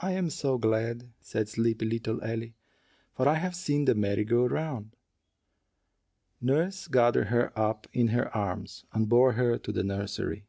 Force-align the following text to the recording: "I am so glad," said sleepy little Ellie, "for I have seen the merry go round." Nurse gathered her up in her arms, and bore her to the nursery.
"I 0.00 0.10
am 0.10 0.28
so 0.28 0.58
glad," 0.58 1.08
said 1.20 1.48
sleepy 1.48 1.86
little 1.86 2.20
Ellie, 2.20 2.56
"for 3.12 3.28
I 3.28 3.34
have 3.36 3.54
seen 3.54 3.84
the 3.84 3.94
merry 3.94 4.24
go 4.24 4.44
round." 4.44 4.96
Nurse 6.40 6.88
gathered 6.88 7.28
her 7.28 7.56
up 7.56 7.86
in 7.92 8.08
her 8.08 8.36
arms, 8.36 8.86
and 8.92 9.08
bore 9.08 9.34
her 9.34 9.56
to 9.56 9.70
the 9.70 9.84
nursery. 9.84 10.46